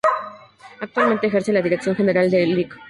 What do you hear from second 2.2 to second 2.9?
el Lic.